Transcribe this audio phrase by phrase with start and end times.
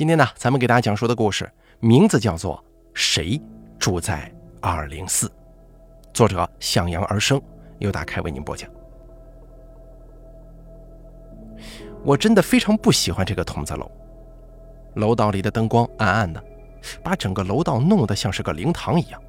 [0.00, 2.56] 今天呢，咱们给大家讲述的故事名字叫做
[2.94, 3.38] 《谁
[3.78, 5.26] 住在二零四》，
[6.14, 7.38] 作者向阳而生，
[7.80, 8.70] 由大开为您播讲。
[12.02, 13.90] 我真的非常不喜欢这个筒子楼，
[14.94, 16.42] 楼道里的灯光暗暗的，
[17.02, 19.22] 把整个楼道弄得像是个灵堂一样。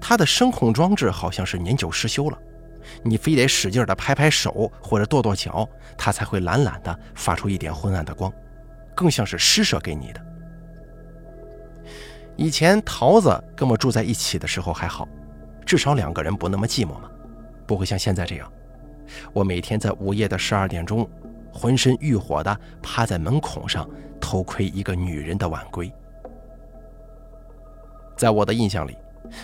[0.00, 2.38] 它的声控装置好像是年久失修了，
[3.04, 8.32] 你非得使劲的拍拍手或者跺跺脚，它才会懒懒的发出一点昏暗的光。
[8.96, 10.20] 更像是施舍给你的。
[12.34, 15.06] 以前桃子跟我住在一起的时候还好，
[15.64, 17.08] 至少两个人不那么寂寞嘛，
[17.66, 18.52] 不会像现在这样。
[19.32, 21.08] 我每天在午夜的十二点钟，
[21.52, 23.88] 浑身欲火的趴在门孔上
[24.20, 25.92] 偷窥一个女人的晚归。
[28.16, 28.96] 在我的印象里，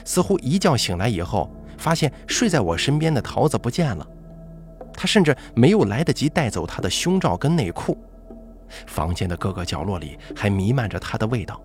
[0.05, 4.07] 似乎一觉醒来以后，发现睡在我身边的桃子不见了，
[4.93, 7.97] 他甚至没有来得及带走她的胸罩跟内裤。
[8.87, 11.61] 房间的各个角落里还弥漫着他的味道。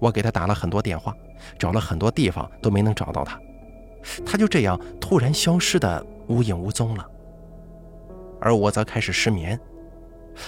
[0.00, 1.14] 我给他打了很多电话，
[1.58, 3.40] 找了很多地方都没能找到他，
[4.26, 7.06] 他就这样突然消失的无影无踪了。
[8.40, 9.58] 而我则开始失眠，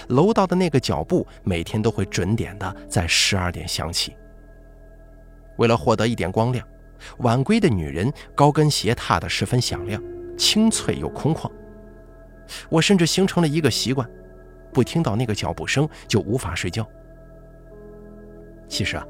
[0.09, 4.15] 楼道的那个脚步每天都会准点的在十二点响起。
[5.57, 6.67] 为了获得一点光亮，
[7.19, 9.99] 晚归的女人高跟鞋踏得十分响亮，
[10.37, 11.49] 清脆又空旷。
[12.69, 14.07] 我甚至形成了一个习惯。
[14.77, 16.87] 不听到那个脚步声就无法睡觉。
[18.67, 19.03] 其实啊，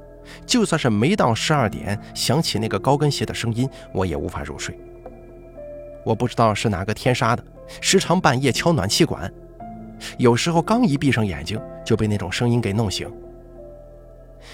[0.46, 4.80] 就算是没到十二点响起那个高跟鞋的声音，我也无法入睡。
[6.06, 7.44] 我不知道是哪个天杀的，
[7.82, 9.30] 时常半夜敲暖气管，
[10.18, 13.12] 有时候刚一闭上眼睛就被那种声音给弄醒。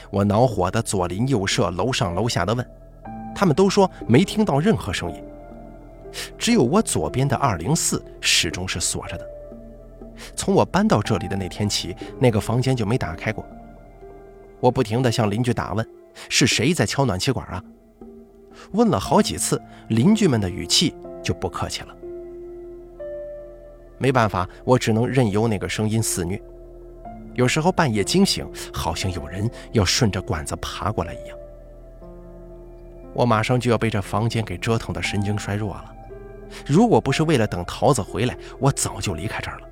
[0.09, 2.67] 我恼火的左邻右舍、楼上楼下的问，
[3.36, 5.23] 他们都说没听到任何声音，
[6.39, 9.33] 只有我左边的二零四始终是锁着的。
[10.36, 13.45] 从我搬到这里的那天起，那个房间就没打开过。
[14.59, 15.86] 我不停地向邻居打问
[16.30, 17.64] ：“是谁在敲暖气管啊？”
[18.72, 21.96] 问了好几次，邻居们的语气就不客气了。
[23.97, 26.41] 没办法，我只能任由那个声音肆虐。
[27.34, 31.38] 有时候半夜惊醒，好像有人要顺着管子爬过来一样。
[33.13, 35.94] 我马上就要被这房间给折腾的神经衰弱了。
[36.66, 39.68] 如果不是为了等桃子回来，我早就离开这儿了。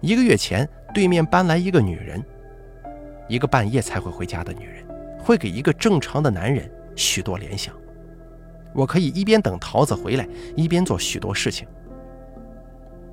[0.00, 2.24] 一个月前，对面搬来一个女人，
[3.28, 4.86] 一个半夜才会回家的女人，
[5.18, 7.74] 会给一个正常的男人许多联想。
[8.72, 11.66] 我可以一边等桃子回来，一边做许多事情。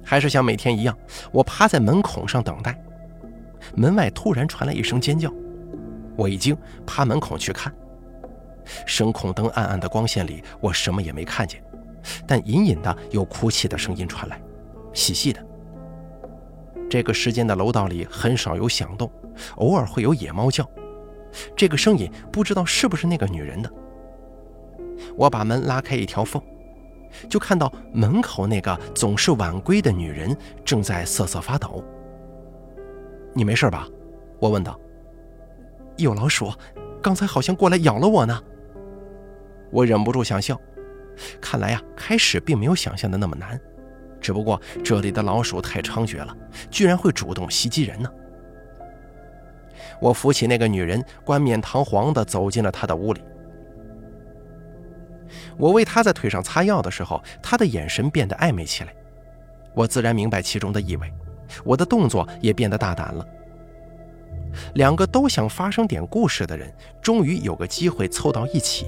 [0.04, 0.96] 还是像每天一样，
[1.32, 2.80] 我趴在门孔上等待。
[3.74, 5.34] 门外突然传来一声尖叫，
[6.16, 7.74] 我一惊，趴门孔去看。
[8.86, 11.64] 声控灯暗暗的光线里，我什么也没看见，
[12.28, 14.40] 但隐隐的有哭泣的声音传来，
[14.94, 15.44] 细细的。
[16.96, 19.12] 这个时间的楼道里很少有响动，
[19.58, 20.66] 偶尔会有野猫叫。
[21.54, 23.70] 这个声音不知道是不是那个女人的。
[25.18, 26.42] 我把门拉开一条缝，
[27.28, 31.84] 就看到门口那个总是晚归的女人正在瑟瑟发抖。
[33.34, 33.90] 你没事吧？
[34.40, 34.80] 我问道。
[35.98, 36.50] 有老鼠，
[37.02, 38.42] 刚才好像过来咬了我呢。
[39.70, 40.58] 我忍不住想笑，
[41.42, 43.60] 看来呀，开始并没有想象的那么难。
[44.26, 46.36] 只不过这里的老鼠太猖獗了，
[46.72, 48.12] 居然会主动袭击人呢。
[50.02, 53.22] 我扶起那个女人，冠冕堂皇地走进了她的屋里。
[55.60, 58.92] 我为她在腿上擦药的时候，她的眼神变得暧昧起来。
[59.76, 61.14] 我自然明白其中的意味，
[61.64, 63.24] 我的动作也变得大胆了。
[64.74, 68.88] 两个都想发生点故事的人，终于有个机会凑到一起，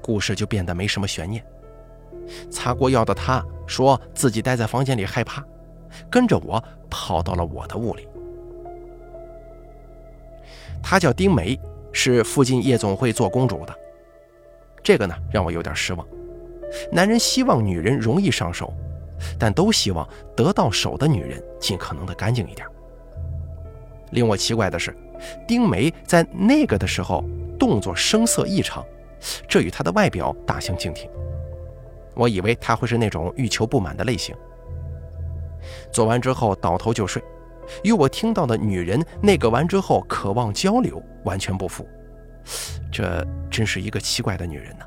[0.00, 1.44] 故事就变得没什么悬念。
[2.50, 5.44] 擦过药的他说自己待在房间里害怕，
[6.10, 8.06] 跟着我跑到了我的屋里。
[10.82, 11.58] 他叫丁梅，
[11.92, 13.74] 是附近夜总会做公主的。
[14.82, 16.06] 这个呢让我有点失望。
[16.90, 18.72] 男人希望女人容易上手，
[19.38, 22.66] 但都希望得到手的女人尽可能的干净一点。
[24.10, 24.96] 令我奇怪的是，
[25.46, 27.22] 丁梅在那个的时候
[27.58, 28.84] 动作声色异常，
[29.46, 31.08] 这与她的外表大相径庭。
[32.14, 34.34] 我以为他会是那种欲求不满的类型。
[35.90, 37.22] 做完之后倒头就睡，
[37.84, 41.86] 与我听到的女人那个完之后渴望交流完全不符。
[42.90, 44.84] 这真是一个奇怪的女人呢。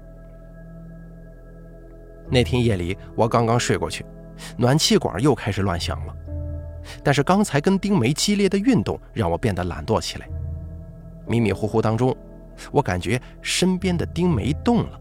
[2.29, 4.05] 那天夜里我刚刚睡过去，
[4.57, 6.15] 暖气管又开始乱响了。
[7.03, 10.27] 但是刚才跟丁梅激烈的运动让我变得懒惰起来。
[11.27, 12.15] 迷迷糊糊当中，
[12.71, 14.99] 我感觉身边的丁梅动了。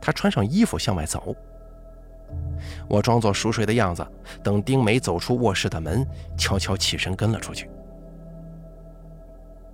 [0.00, 1.34] 他穿上衣服向外走，
[2.88, 4.06] 我装作熟睡的样子，
[4.42, 6.06] 等丁梅走出卧室的门，
[6.36, 7.68] 悄悄起身跟了出去。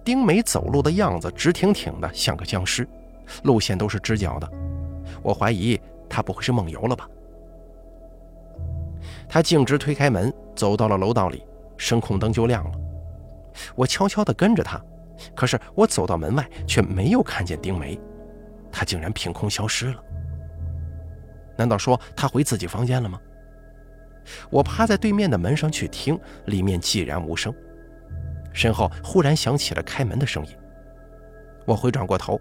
[0.05, 2.87] 丁梅走路的样子直挺挺的，像个僵尸，
[3.44, 4.50] 路线都是直角的。
[5.23, 7.09] 我怀疑她不会是梦游了吧？
[9.29, 11.43] 她径直推开门，走到了楼道里，
[11.76, 12.73] 声控灯就亮了。
[13.75, 14.81] 我悄悄地跟着她，
[15.35, 17.99] 可是我走到门外却没有看见丁梅，
[18.71, 20.03] 她竟然凭空消失了。
[21.56, 23.20] 难道说他回自己房间了吗？
[24.50, 27.54] 我趴在对面的门上去听，里面寂然无声。
[28.52, 30.52] 身后忽然响起了开门的声音，
[31.66, 32.40] 我回转过头，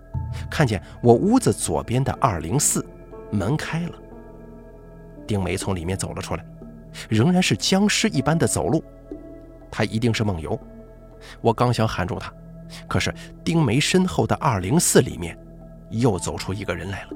[0.50, 2.86] 看见我屋子左边的二零四
[3.31, 3.94] 门开了，
[5.27, 6.45] 丁梅从里面走了出来，
[7.10, 8.83] 仍然是僵尸一般的走路，
[9.71, 10.57] 她一定是梦游。
[11.42, 12.31] 我刚想喊住她，
[12.88, 13.13] 可是
[13.44, 15.38] 丁梅身后的二零四里面
[15.89, 17.10] 又走出一个人来了。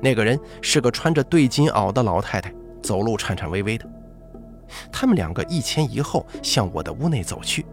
[0.00, 2.52] 那个人是个穿着对襟袄的老太太，
[2.82, 3.88] 走路颤颤巍巍的。
[4.90, 7.64] 他们两个一前一后向我的屋内走去。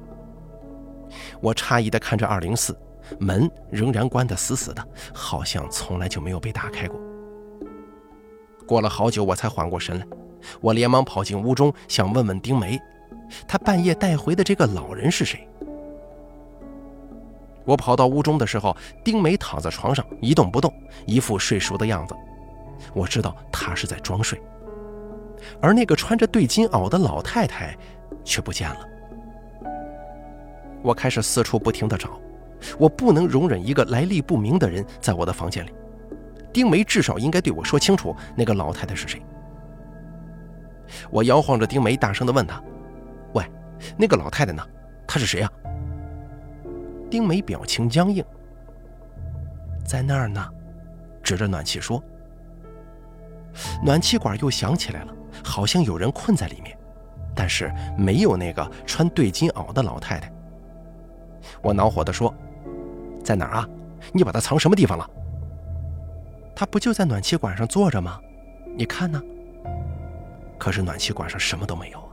[1.42, 2.78] 我诧异地看着二零四，
[3.20, 7.00] 门仍然关得死死的，好像从来就没有被打开过。
[8.66, 10.06] 过了好久，我才缓过神来，
[10.62, 12.80] 我连忙跑进屋中，想问问丁梅，
[13.48, 15.48] 她半夜带回的这个老人是谁。
[17.66, 20.74] 我跑到屋中的时候，丁梅躺在床上一动不动，
[21.06, 22.16] 一副睡熟的样子。
[22.94, 24.42] 我知道她是在装睡。
[25.62, 27.78] 而那个穿着对襟袄的老太太
[28.24, 28.80] 却不见了。
[30.82, 32.20] 我开始四处不停地找，
[32.78, 35.74] 我不能容忍一个来历不明的人在我的房间里。
[36.52, 39.22] 丁梅至少应该对我说清楚那个老太太是谁。
[41.10, 42.62] 我摇晃着丁梅，大声地问她
[43.34, 43.44] ：“喂，
[43.98, 44.64] 那个老太太呢？
[45.08, 45.52] 她是谁啊？”
[47.14, 48.26] 丁梅表情僵硬，
[49.86, 50.44] 在那儿呢，
[51.22, 52.04] 指着暖气说
[53.86, 55.14] ：“暖气管又响起来了。”
[55.46, 56.76] 好像有人困在里面，
[57.36, 60.34] 但是没有那个穿对襟袄的老太太。
[61.62, 62.34] 我恼火地说
[63.24, 63.70] ：“在哪儿啊？
[64.12, 65.08] 你把她藏什么地方了？”
[66.56, 68.20] 她不就在暖气管上坐着吗？
[68.76, 69.22] 你看呢？
[70.58, 72.10] 可是暖气管上什么都没有啊。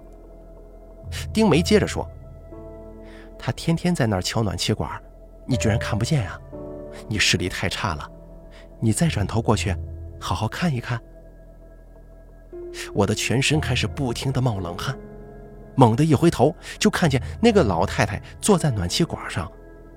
[1.33, 2.07] 丁梅接着说
[3.41, 4.91] ：“他天天在那儿敲暖气管，
[5.47, 6.39] 你居然看不见呀？
[7.09, 8.07] 你视力太差了，
[8.79, 9.75] 你再转头过去，
[10.21, 11.01] 好好看一看。”
[12.93, 14.97] 我的全身开始不停地冒冷汗，
[15.75, 19.51] 猛地一回头，就看见那个老太太坐在暖气管上，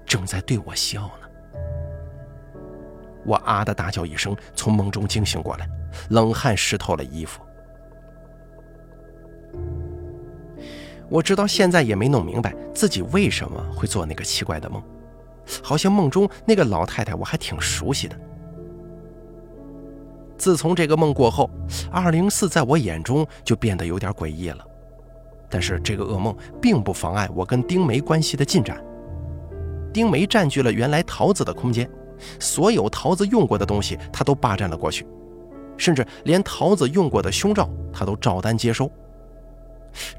[0.05, 1.27] 正在对我笑呢。
[3.25, 5.67] 我啊的大叫一声，从梦中惊醒过来，
[6.09, 7.41] 冷汗湿透了衣服。
[11.13, 14.81] 我直到现在也没弄明白自己为什么会做那个奇怪的梦，
[15.61, 18.19] 好像梦中那个老太太我还挺熟悉的。
[20.39, 21.47] 自从这个梦过后，
[21.91, 24.65] 二零四在我眼中就变得有点诡异了。
[25.51, 28.83] 但是这个噩梦并不妨碍我跟丁梅关系的进展。
[29.93, 31.87] 丁梅占据了原来桃子的空间，
[32.39, 35.05] 所有桃子用过的东西她都霸占了过去，
[35.77, 38.91] 甚至连桃子用过的胸罩她都照单接收。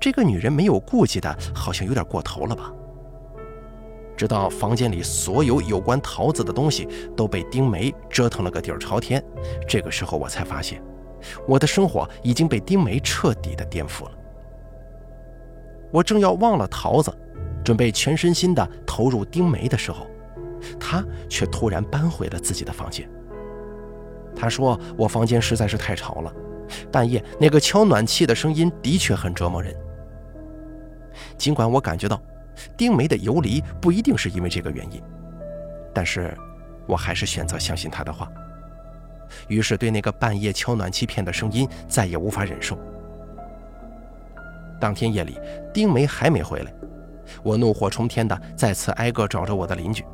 [0.01, 2.73] 这个女人没有顾忌的，好像有点过头了吧？
[4.17, 9.21] 直到房间里所有有关桃子的东西都被丁梅折腾了个底儿朝天，
[9.69, 10.81] 这个时候我才发现，
[11.49, 14.13] 我的生活已经被丁梅彻底的颠覆了。
[15.91, 17.13] 我正要忘了桃子，
[17.65, 20.07] 准备全身心的投入丁梅的时候，
[20.79, 23.11] 她却突然搬回了自己的房间。
[24.37, 26.33] 她说我房间实在是太吵了，
[26.91, 29.75] 半夜那个敲暖气的声音的确很折磨人。
[31.37, 32.21] 尽管我感觉到。
[32.77, 35.03] 丁梅的游离不一定是因为这个原因，
[35.93, 36.33] 但是
[36.87, 38.31] 我还是选择相信他的话。
[39.49, 42.79] 于是对那个半夜敲暖气片的声音再也无法忍受。
[44.81, 45.37] 当天夜里，
[45.73, 46.73] 丁梅还没回来，
[47.43, 50.05] 我怒火冲天的再次挨个找着我的邻居，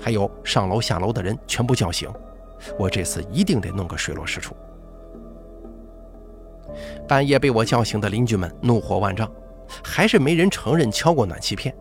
[0.00, 2.12] 还有上楼下楼的人全部叫醒。
[2.76, 4.56] 我这次一定得弄个水落石出。
[7.08, 9.30] 半夜被我叫醒的邻居们怒火万丈。
[9.82, 11.74] 还是没人承认敲过暖气片，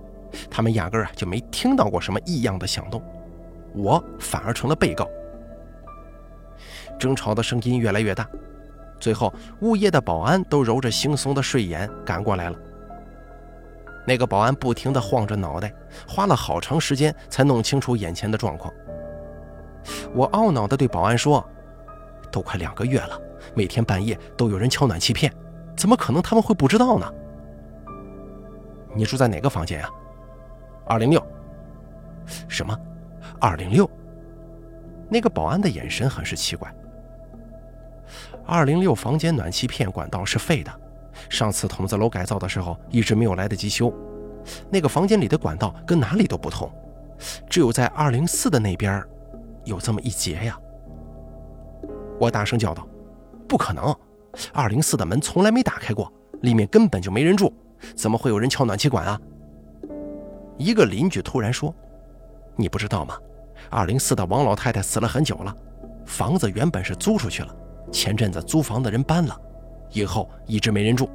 [0.50, 3.00] 他们压根儿啊就没听到过什么异样的响动，
[3.75, 5.08] 我反而成了被告。
[6.98, 8.27] 争吵的声音越来越大，
[9.00, 12.58] 最后物业的保安都揉着惺忪的睡眼赶过来了。
[14.08, 15.72] 那个保安不停地晃着脑袋，
[16.08, 18.74] 花了好长时间才弄清楚眼前的状况。
[20.13, 21.48] 我懊恼地对保安说
[22.36, 23.18] ：“都快两个月了，
[23.56, 25.34] 每天半夜都有人敲暖气片，
[25.77, 27.10] 怎么可能他们会不知道呢？”
[28.94, 29.89] 你住在哪个房间呀？
[30.86, 31.25] 二零六。
[32.50, 32.77] 什么？
[33.39, 33.89] 二零六？
[35.10, 36.70] 那个保安的眼神很是奇怪。
[38.46, 40.70] 二零六房间暖气片管道是废的，
[41.30, 43.94] 上次筒子楼改造的时候一直没有来得及修。
[44.70, 46.70] 那个房间里的管道跟哪里都不同，
[47.50, 49.01] 只有在二零四的那边
[49.63, 50.60] 有这么一节呀！
[52.20, 52.88] 我大声叫道
[53.48, 53.96] ：“不可能！
[54.54, 57.54] 二零四的门从来没打开过，里面根本就没人住，
[57.96, 59.20] 怎么会有人撬暖气管啊？”
[60.58, 61.74] 一个邻居突然说
[62.56, 63.18] ：“你不知道吗？
[63.70, 65.56] 二零四的王老太太死了很久了，
[66.06, 67.56] 房子原本是租出去了。”
[67.92, 69.40] 前阵子租房的人搬了，
[69.92, 71.10] 以后一直没人住。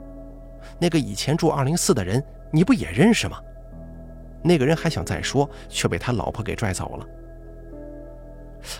[0.79, 3.39] 那个以前住二零四的人，你不也认识吗？
[4.43, 7.07] 那个人还想再说，却被他老婆给拽走了。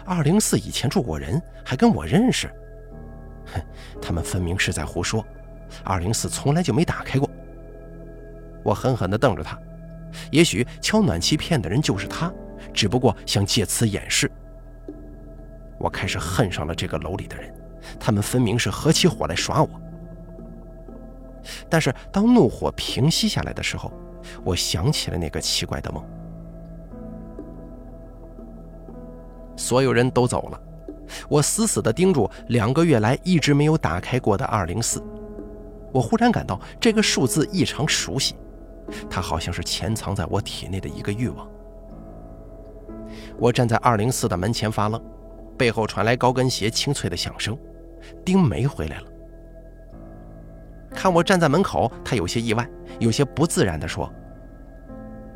[0.05, 2.49] 二零四以前住过人，还跟我认识。
[3.53, 3.61] 哼，
[4.01, 5.25] 他们分明是在胡说。
[5.85, 7.29] 二零四从来就没打开过。
[8.63, 9.59] 我狠狠地瞪着他。
[10.31, 12.33] 也许敲暖气片的人就是他，
[12.75, 14.31] 只不过想借此掩饰。
[15.79, 17.55] 我开始恨上了这个楼里的人。
[17.99, 19.81] 他们分明是合起伙来耍我，
[21.69, 23.91] 但是当怒火平息下来的时候，
[24.45, 26.05] 我想起了那个奇怪的梦。
[29.61, 30.61] 所有人都走了，
[31.29, 35.03] 我死死地盯住两个月来一直没有打开过的二零四。
[35.93, 38.35] 我忽然感到这个数字异常熟悉，
[39.11, 41.47] 它好像是潜藏在我体内的一个欲望。
[43.39, 45.01] 我站在二零四的门前发愣，
[45.59, 47.57] 背后传来高跟鞋清脆的响声。
[48.25, 49.07] 丁梅回来了，
[50.95, 52.67] 看我站在门口，他有些意外，
[52.99, 54.11] 有些不自然地说：“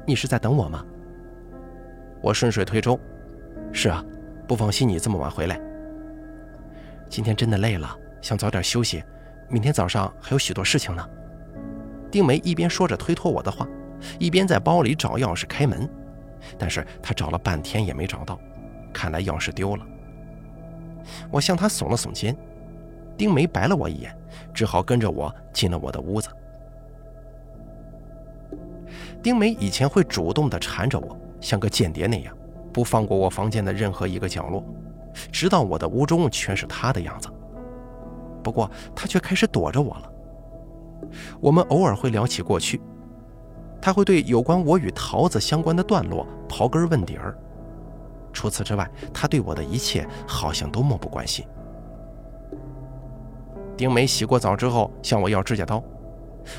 [0.07, 0.83] 你是在等我吗？”
[2.23, 2.99] 我顺水推舟
[3.71, 4.03] ：“是啊，
[4.47, 5.61] 不放心你这么晚回来。
[7.09, 9.03] 今天真的累了，想早点休息，
[9.49, 11.09] 明天早上还有许多事情呢。”
[12.11, 13.67] 丁梅一边说着推脱我的话，
[14.19, 15.89] 一边在包里找钥匙开门，
[16.59, 18.39] 但是她找了半天也没找到，
[18.93, 19.85] 看来钥匙丢了。
[21.31, 22.37] 我向她耸了耸肩。
[23.17, 24.13] 丁梅白了我一眼，
[24.53, 26.29] 只好跟着我进了我的屋子。
[29.23, 32.37] 丁梅以前会主动地缠着我，像个间谍那样，
[32.75, 34.63] 不放过我房间的任何一个角落，
[35.31, 37.29] 直到我的屋中全是他的样子。
[38.43, 40.13] 不过他却开始躲着我了。
[41.41, 42.81] 我们偶尔会聊起过去，
[43.81, 47.39] 他会对有关我与桃子相关的段落刨根问底儿。
[48.33, 51.47] 除此之外，他对我的一切好像都漠不关心。
[53.77, 55.81] 丁梅洗过澡之后向我要指甲刀，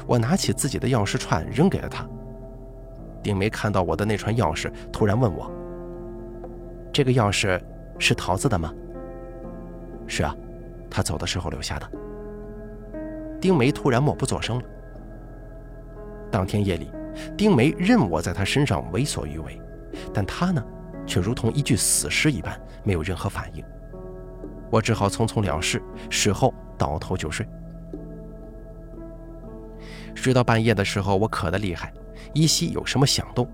[0.07, 2.07] 我拿起自己的钥匙串扔给了她。
[3.21, 5.51] 丁梅看到我的那串钥匙，突然问我
[6.95, 7.61] ：“这个钥匙
[7.99, 8.73] 是桃子的吗
[10.07, 10.33] ？”“是啊，
[10.89, 11.91] 她走的时候留下的。”
[13.41, 14.63] 丁梅突然默不作声了。
[16.31, 16.89] 当天夜里，
[17.35, 19.61] 丁梅任我在她身上为所欲为，
[20.13, 20.63] 但她呢，
[21.05, 23.65] 却如同一具死尸一般，没有任何反应。
[24.71, 26.53] 我只好匆匆了事，事后。
[26.77, 27.47] 倒头就睡，
[30.13, 31.93] 睡到半夜的时候，我渴得厉害，
[32.33, 33.49] 依稀有什么响动，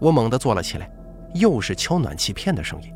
[0.00, 0.90] 我猛地坐了起来，
[1.38, 2.92] 又是敲暖气片的声音。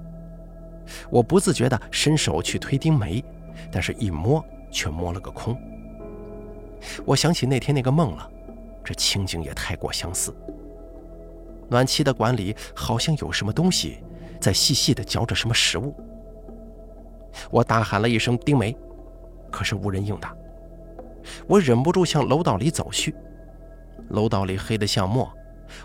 [1.09, 3.25] 我不自觉地伸手去推丁梅，
[3.70, 5.56] 但是一摸却摸了个空。
[7.04, 8.30] 我想起那天那个梦了，
[8.82, 10.35] 这情景也太过相似。
[11.68, 14.02] 暖气的管里好像有什么东西
[14.40, 15.94] 在细细地嚼着什么食物。
[17.50, 18.76] 我大喊了一声：“丁梅！”
[19.52, 20.35] 可是无人应答，
[21.47, 23.14] 我忍不住向楼道里走去。
[24.09, 25.32] 楼道里黑得像墨，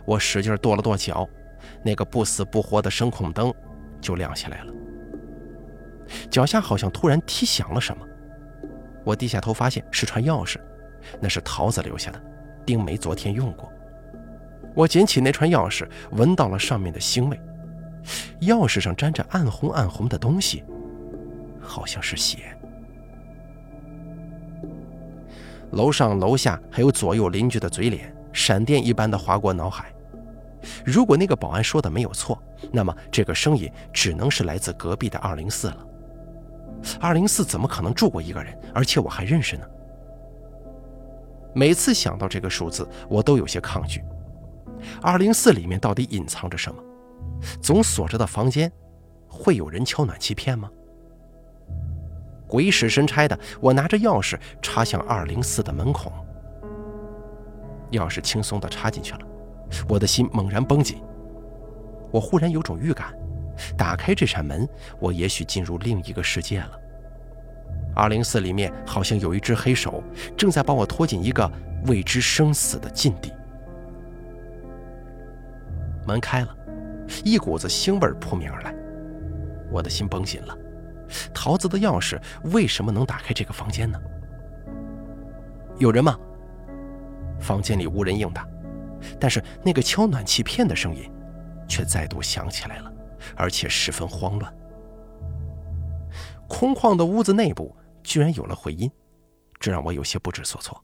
[0.05, 1.27] 我使劲跺了跺脚，
[1.83, 3.53] 那个不死不活的声控灯
[4.01, 4.73] 就亮起来了。
[6.29, 8.05] 脚下好像突然踢响了什么，
[9.03, 10.57] 我低下头发现是串钥匙，
[11.19, 12.21] 那是桃子留下的，
[12.65, 13.71] 丁梅昨天用过。
[14.75, 17.39] 我捡起那串钥匙，闻到了上面的腥味，
[18.41, 20.63] 钥匙上沾着暗红暗红的东西，
[21.59, 22.55] 好像是血。
[25.71, 29.91] 楼上楼下还有左右邻居的嘴脸，闪电一般的划过脑海。
[30.85, 32.41] 如果那个保安说的没有错，
[32.71, 35.77] 那么这个声音只能是来自隔壁的二零四了。
[36.99, 39.65] 二零四怎么可能住过一个人，而且我还认识呢？
[41.53, 44.03] 每次想到这个数字，我都有些抗拒。
[45.01, 46.83] 二零四里面到底隐藏着什么？
[47.61, 48.71] 总锁着的房间，
[49.27, 50.69] 会有人敲暖气片吗？
[52.47, 56.11] 鬼使神差的，我拿着钥匙插向二零四的门孔，
[57.91, 59.19] 钥匙轻松地插进去了，
[59.87, 61.01] 我的心猛然绷紧。
[62.11, 63.13] 我忽然有种预感，
[63.77, 64.67] 打开这扇门，
[64.99, 66.71] 我也许进入另一个世界了。
[67.93, 70.03] 二零四里面好像有一只黑手，
[70.37, 71.49] 正在把我拖进一个
[71.87, 73.31] 未知生死的禁地。
[76.05, 76.55] 门开了，
[77.23, 78.75] 一股子腥味扑面而来，
[79.71, 80.57] 我的心绷紧了。
[81.33, 82.19] 桃子的钥匙
[82.51, 83.99] 为什么能打开这个房间呢？
[85.77, 86.17] 有人吗？
[87.39, 88.47] 房间里无人应答，
[89.19, 91.09] 但是那个敲暖气片的声音
[91.67, 92.93] 却再度响起来了，
[93.35, 94.53] 而且十分慌乱。
[96.47, 98.89] 空旷的屋子内部居然有了回音，
[99.59, 100.79] 这让我有些不知所措。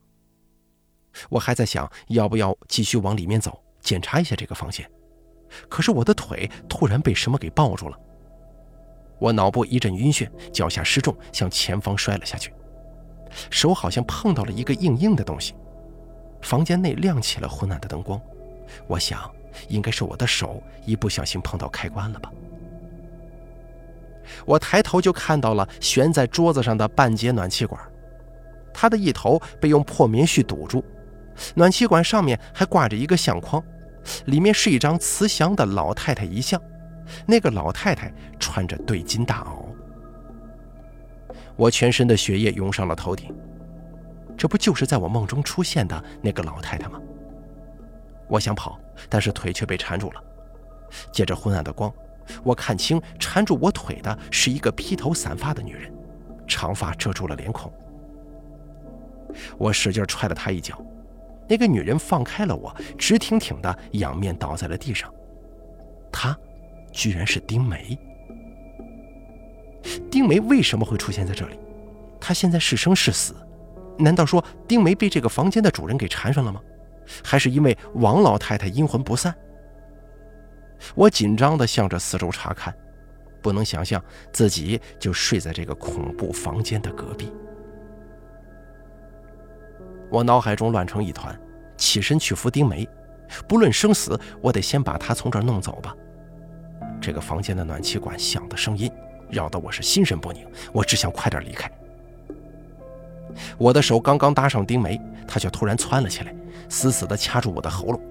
[1.29, 4.89] 我还在想要不要继续往里面走，检查一下这个房间，
[5.69, 7.99] 可是我的腿突然被什么给抱住了，
[9.19, 12.53] 我脑部一阵晕眩，脚下失重，向前方摔了下去，
[13.49, 15.53] 手好像碰到了一个硬硬的东西。
[16.41, 18.19] 房间内亮起了昏暗的灯光，
[18.87, 19.29] 我想
[19.67, 22.31] 应该是我的手一不小心碰到开关了吧。
[24.45, 27.81] 我抬头就看到了悬在桌子上的半截暖气管，
[28.73, 30.83] 它的一头被用破棉絮堵住，
[31.53, 33.61] 暖气管上面还挂着一个相框，
[34.25, 36.61] 里面是一张慈祥的老太太遗像，
[37.25, 39.65] 那个老太太穿着对襟大袄。
[41.57, 43.35] 我全身的血液涌上了头顶。
[44.37, 46.99] 这不就是在我梦中出现的那个老太太吗？
[48.27, 50.23] 我想跑，但是腿却被缠住了。
[51.11, 51.93] 借着昏暗的光，
[52.43, 55.93] 我看清缠住我腿的是一个披头散发的女人，
[56.47, 57.71] 长发遮住了脸孔。
[59.57, 60.83] 我使劲踹了她一脚，
[61.47, 65.13] 那个女人放开了我，直挺挺的仰面倒在了地上。
[66.11, 66.37] 她，
[66.91, 67.97] 居然是丁梅。
[70.09, 71.57] 丁梅为什么会出现在这里？
[72.19, 73.33] 她现在是生是死？
[73.97, 76.61] 难道说丁梅被这个房间的主人给缠上了吗？
[77.23, 79.35] 还是因为王老太太阴魂不散？
[80.95, 82.73] 我紧张地向着四周查看，
[83.41, 87.31] 不能想象自己就睡在这个恐怖房间的隔壁。
[90.09, 91.37] 我脑海中乱成一团，
[91.77, 92.87] 起身去扶丁梅，
[93.47, 95.95] 不论生死，我得先把她从这儿弄走吧。
[97.01, 98.91] 这个房间的暖气管响的声音，
[99.29, 101.69] 扰得我是心神不宁，我只想快点离开。
[103.57, 106.33] 我的手刚刚搭上丁梅，她却突然窜了起来，
[106.69, 108.01] 死死地掐住我的喉咙，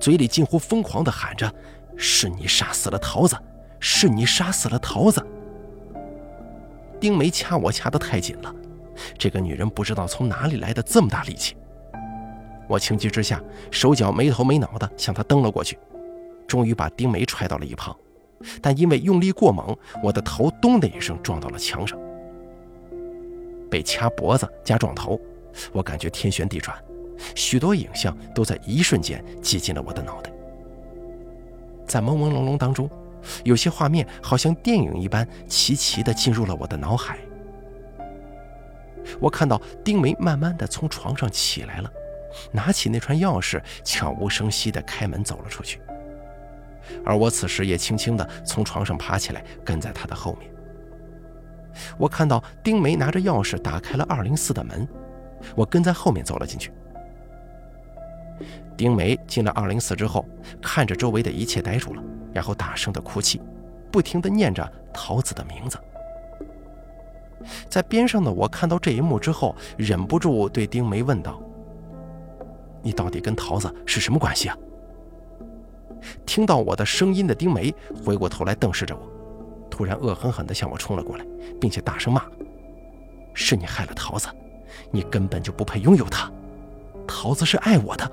[0.00, 1.52] 嘴里近乎疯狂地喊着
[1.96, 3.36] ：“是你杀死了桃子，
[3.80, 5.24] 是你杀死了桃子！”
[7.00, 8.54] 丁梅掐我掐得太紧了，
[9.18, 11.56] 这个女人不知道从哪里来的这么大力气。
[12.68, 15.78] 我情急之下，手脚没头没脑地向她蹬了过去，
[16.46, 17.94] 终于把丁梅踹到了一旁，
[18.60, 21.98] 但因为用力过猛，我的头咚的一声撞到了墙上。
[23.72, 25.18] 被掐脖子加撞头，
[25.72, 26.76] 我感觉天旋地转，
[27.34, 30.30] 许多影像都在一瞬间挤进了我的脑袋。
[31.86, 32.86] 在朦朦胧胧当中，
[33.44, 37.18] 有些画面好像电影一般齐齐地进入了我的脑海。
[39.18, 41.90] 我看到丁梅慢慢地从床上起来了，
[42.52, 45.80] 拿起那串钥匙，悄无声息地开门走了出去。
[47.06, 50.51] 而我此时也轻轻地从床上爬起来，跟在她的后面。
[51.98, 54.86] 我看到丁梅拿着钥匙打开了二零四的门，
[55.54, 56.72] 我跟在后面走了进去。
[58.76, 60.24] 丁梅进了二零四之后，
[60.60, 63.40] 看着周围的一切呆住了，然后大声的哭泣，
[63.90, 65.78] 不停的念着桃子的名字。
[67.68, 71.42] 在边上的我看到这一幕之后，忍不住对丁梅问道
[72.82, 74.56] ：“你到底跟桃子是什么关系啊？”
[76.26, 77.72] 听到我的声音的丁梅
[78.04, 79.02] 回过头来瞪视着我。
[79.72, 81.24] 突然恶狠狠地向我冲了过来，
[81.58, 82.22] 并且大声骂
[83.32, 84.28] ：“是你害了桃子，
[84.90, 86.30] 你根本就不配拥有她。
[87.08, 88.12] 桃子是爱我的。”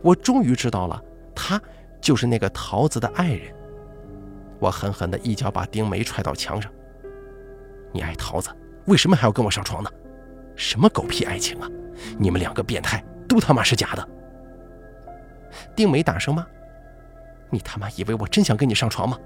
[0.00, 1.02] 我终于知道了，
[1.34, 1.60] 他
[2.00, 3.52] 就是那个桃子的爱人。
[4.60, 6.70] 我狠狠地一脚把丁梅踹到墙上。
[7.90, 8.48] 你爱桃子，
[8.86, 9.90] 为什么还要跟我上床呢？
[10.54, 11.68] 什么狗屁爱情啊！
[12.16, 14.08] 你们两个变态，都他妈是假的！
[15.74, 16.46] 丁梅大声骂
[17.50, 19.18] ：“你他妈以为我真想跟你上床吗？”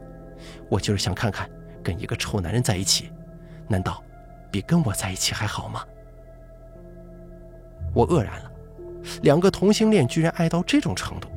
[0.69, 1.49] 我就是想看看，
[1.83, 3.11] 跟一个臭男人在一起，
[3.69, 4.03] 难道
[4.51, 5.85] 比跟我在一起还好吗？
[7.95, 8.51] 我愕然了，
[9.23, 11.29] 两个同性恋居然爱到这种程度。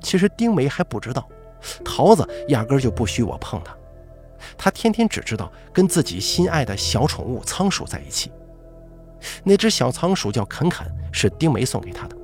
[0.00, 1.28] 其实丁梅还不知道，
[1.84, 3.76] 桃子压根就不许我碰她，
[4.56, 8.32] 她天天只知道跟自己心爱的小宠物仓鼠在一起。
[9.42, 12.16] 那只小仓鼠叫肯肯，是丁梅送给她的，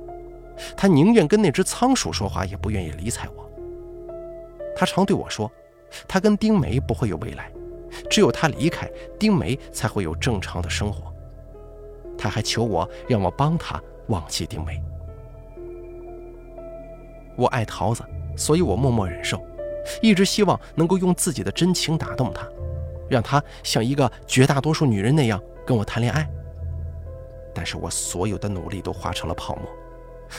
[0.75, 3.44] 她宁愿跟那只仓鼠说话，也不愿意理睬我。
[4.75, 5.49] 他常对我说
[6.07, 7.51] ：“他跟丁梅不会有未来，
[8.09, 11.13] 只有他离开，丁梅才会有正常的生活。”
[12.17, 14.81] 他还求我让我帮他忘记丁梅。
[17.37, 18.03] 我爱桃子，
[18.37, 19.45] 所以我默默忍受，
[20.01, 22.47] 一直希望能够用自己的真情打动她，
[23.09, 26.25] 让她像一个绝大多数女人那样跟我谈恋爱。
[27.53, 29.65] 但是我所有的努力都化成了泡沫。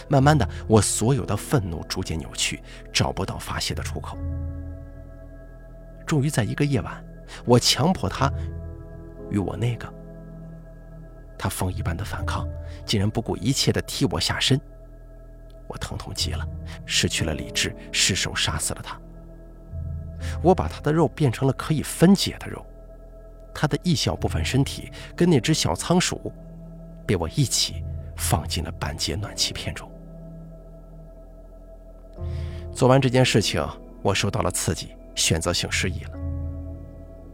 [0.08, 4.16] 慢慢的，我所有的愤怒逐渐扭曲，找不到发泄的出口。
[6.06, 7.04] 终于在一个夜晚，
[7.44, 8.32] 我强迫他
[9.30, 9.92] 与我那个。
[11.38, 12.48] 他疯一般的反抗，
[12.84, 14.58] 竟然不顾一切的替我下身。
[15.68, 16.46] 我疼痛极了，
[16.86, 18.98] 失去了理智，失手杀死了他。
[20.42, 22.64] 我把他的肉变成了可以分解的肉，
[23.52, 26.32] 他的一小部分身体跟那只小仓鼠，
[27.04, 27.84] 被我一起
[28.16, 29.90] 放进了半截暖气片中。
[32.72, 33.64] 做完这件事情，
[34.02, 36.10] 我受到了刺激，选择性失忆了。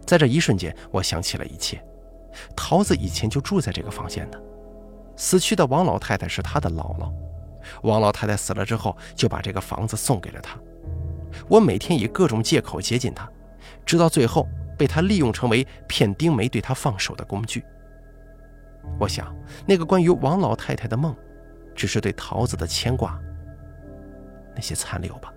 [0.07, 1.83] 在这一瞬间，我想起了一切。
[2.57, 4.43] 桃子以前就住在这个房间的，
[5.17, 7.13] 死去的王老太太是她的姥姥。
[7.83, 10.59] 王老太太死了之后，就把这个房子送给了她。
[11.49, 13.31] 我每天以各种借口接近她，
[13.85, 17.65] 直到最后被她利用成为骗丁梅对她放手的工具。
[18.99, 19.35] 我想，
[19.67, 21.15] 那个关于王老太太的梦，
[21.75, 23.19] 只是对桃子的牵挂。
[24.55, 25.33] 那些残留吧。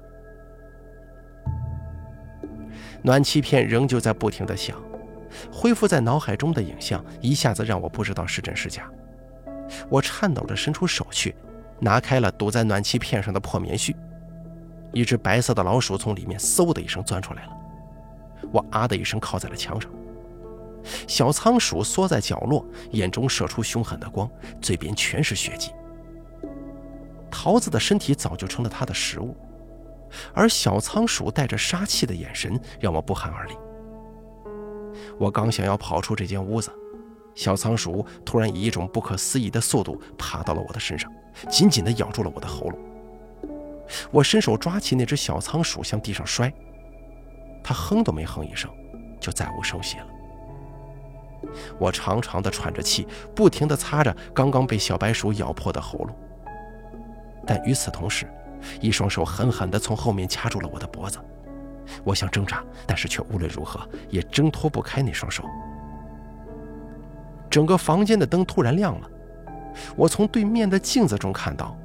[3.02, 4.78] 暖气片仍旧在不停的响，
[5.52, 8.90] 恢复在脑海中的影像一下子让我不知道是真是假。
[9.90, 11.36] 我颤抖着伸出手去，
[11.80, 13.96] 拿开了堵在暖气片上的破棉絮，
[14.92, 17.52] 一只白色的老鼠从里面嗖的一声钻出来了。
[18.52, 19.90] 我啊的一声靠在了墙上。
[21.08, 24.30] 小仓鼠缩在角落，眼中射出凶狠的光，
[24.62, 25.72] 嘴边全是血迹。
[27.30, 29.36] 桃子的身体早就成了他的食物，
[30.34, 33.54] 而小仓鼠带着杀气的眼神让我不寒而栗。
[35.18, 36.72] 我刚想要跑出这间屋子，
[37.36, 41.12] 小仓鼠突然以一种不可思议的速度爬到了我的身上，
[41.50, 42.80] 紧紧地咬住了我的喉咙。
[44.12, 46.52] 我伸手抓起那只小仓鼠向地上摔，
[47.64, 48.72] 它哼都没哼一声，
[49.20, 50.08] 就再无声息了。
[51.78, 56.16] 我长长的喘着气，不停地擦着刚刚被小白鼠咬破的喉咙。
[57.46, 58.28] 但与此同时，
[58.82, 61.20] 一双手狠狠地从后面掐住了我的脖子。
[62.04, 65.44] 我想挣扎，但是却无论如何也挣脱不开那双手。
[67.50, 69.10] 整个房间的灯突然亮了，
[69.96, 71.78] 我从对面的镜子中看到，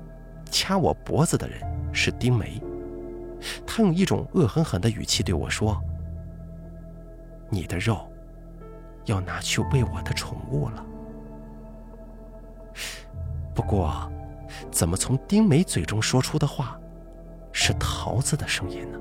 [0.50, 1.60] 掐我脖子的人
[1.92, 2.60] 是丁梅。
[3.66, 5.80] 他用一种恶狠狠的语气对我说
[7.48, 8.09] ：“你的肉
[9.04, 10.86] 要拿去喂我的宠物了。”
[13.54, 14.10] 不过。
[14.70, 16.78] 怎么从丁梅嘴中说出的话，
[17.52, 18.98] 是桃子的声音呢？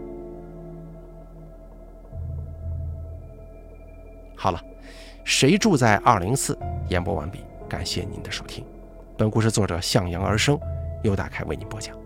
[4.38, 4.62] 好了，
[5.26, 6.58] 谁住在二零四？
[6.88, 8.64] 演播完毕，感谢您的收听。
[9.18, 10.58] 本故事作者向阳而生，
[11.04, 11.99] 由大凯为您播讲。